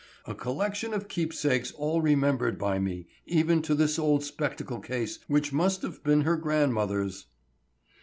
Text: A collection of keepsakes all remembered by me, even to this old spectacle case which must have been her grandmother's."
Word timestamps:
A 0.25 0.33
collection 0.33 0.95
of 0.95 1.07
keepsakes 1.07 1.71
all 1.73 2.01
remembered 2.01 2.57
by 2.57 2.79
me, 2.79 3.05
even 3.27 3.61
to 3.61 3.75
this 3.75 3.99
old 3.99 4.23
spectacle 4.23 4.79
case 4.79 5.19
which 5.27 5.53
must 5.53 5.83
have 5.83 6.03
been 6.03 6.21
her 6.21 6.37
grandmother's." 6.37 7.27